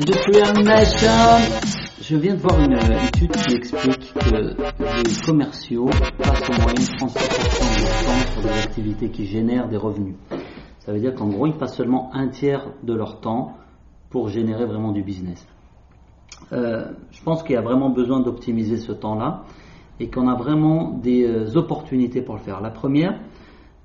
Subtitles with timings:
[0.00, 0.06] Je
[2.16, 4.54] viens de voir une étude qui explique que les
[5.26, 10.14] commerciaux passent en moyenne 30% de temps sur des activités qui génèrent des revenus.
[10.78, 13.56] Ça veut dire qu'en gros, ils passent seulement un tiers de leur temps
[14.10, 15.44] pour générer vraiment du business.
[16.52, 19.42] Euh, je pense qu'il y a vraiment besoin d'optimiser ce temps-là
[19.98, 22.60] et qu'on a vraiment des euh, opportunités pour le faire.
[22.60, 23.18] La première,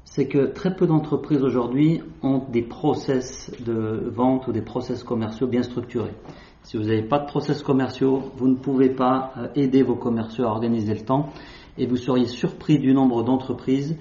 [0.05, 5.47] c'est que très peu d'entreprises aujourd'hui ont des process de vente ou des process commerciaux
[5.47, 6.13] bien structurés.
[6.63, 10.45] Si vous n'avez pas de process commerciaux, vous ne pouvez pas euh, aider vos commerciaux
[10.45, 11.29] à organiser le temps
[11.77, 13.97] et vous seriez surpris du nombre d'entreprises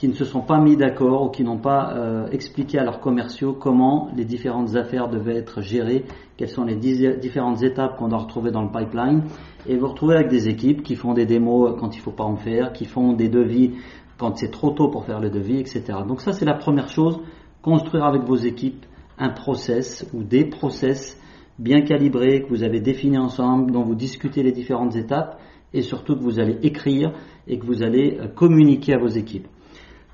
[0.00, 3.00] qui ne se sont pas mis d'accord ou qui n'ont pas euh, expliqué à leurs
[3.00, 6.06] commerciaux comment les différentes affaires devaient être gérées,
[6.38, 9.24] quelles sont les différentes étapes qu'on doit retrouver dans le pipeline.
[9.68, 12.24] Et vous retrouvez avec des équipes qui font des démos quand il ne faut pas
[12.24, 13.72] en faire, qui font des devis
[14.20, 15.82] quand c'est trop tôt pour faire le devis, etc.
[16.06, 17.18] Donc ça, c'est la première chose,
[17.62, 18.84] construire avec vos équipes
[19.18, 21.18] un process ou des process
[21.58, 25.40] bien calibrés que vous avez définis ensemble, dont vous discutez les différentes étapes
[25.72, 27.12] et surtout que vous allez écrire
[27.46, 29.46] et que vous allez euh, communiquer à vos équipes.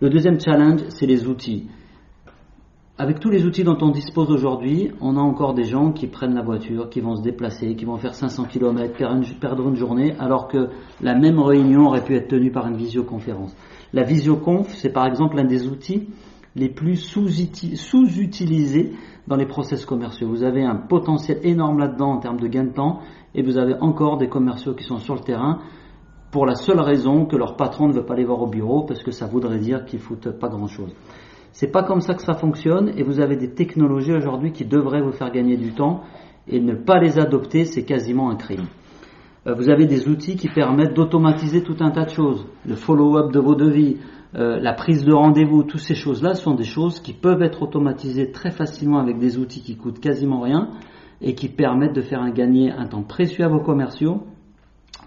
[0.00, 1.66] Le deuxième challenge, c'est les outils.
[2.98, 6.34] Avec tous les outils dont on dispose aujourd'hui, on a encore des gens qui prennent
[6.34, 8.96] la voiture, qui vont se déplacer, qui vont faire 500 km,
[9.38, 10.70] perdre une journée, alors que
[11.02, 13.54] la même réunion aurait pu être tenue par une visioconférence.
[13.92, 16.08] La visioconf, c'est par exemple l'un des outils
[16.54, 18.92] les plus sous-utilisés
[19.26, 20.28] dans les process commerciaux.
[20.30, 23.00] Vous avez un potentiel énorme là-dedans en termes de gain de temps
[23.34, 25.58] et vous avez encore des commerciaux qui sont sur le terrain
[26.30, 29.02] pour la seule raison que leur patron ne veut pas les voir au bureau parce
[29.02, 30.94] que ça voudrait dire qu'ils foutent pas grand-chose.
[31.56, 35.00] C'est pas comme ça que ça fonctionne et vous avez des technologies aujourd'hui qui devraient
[35.00, 36.02] vous faire gagner du temps
[36.46, 38.66] et ne pas les adopter, c'est quasiment un crime.
[39.46, 42.46] Euh, vous avez des outils qui permettent d'automatiser tout un tas de choses.
[42.66, 43.96] Le follow-up de vos devis,
[44.34, 48.32] euh, la prise de rendez-vous, toutes ces choses-là sont des choses qui peuvent être automatisées
[48.32, 50.68] très facilement avec des outils qui coûtent quasiment rien
[51.22, 54.24] et qui permettent de faire gagner un temps précieux à vos commerciaux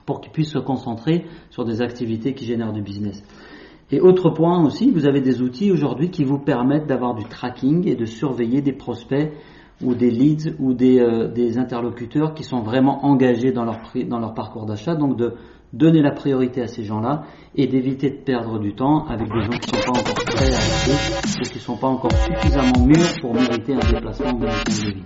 [0.08, 3.24] pour qu'ils puissent se concentrer sur des activités qui génèrent du business.
[3.92, 7.88] Et autre point aussi, vous avez des outils aujourd'hui qui vous permettent d'avoir du tracking
[7.88, 9.32] et de surveiller des prospects
[9.84, 14.20] ou des leads ou des, euh, des interlocuteurs qui sont vraiment engagés dans leur, dans
[14.20, 15.34] leur parcours d'achat, donc de
[15.74, 17.24] donner la priorité à ces gens-là
[17.56, 20.54] et d'éviter de perdre du temps avec des gens qui ne sont pas encore prêts
[20.54, 24.48] à acheter ou qui ne sont pas encore suffisamment mûrs pour mériter un déplacement de
[24.48, 25.04] vie.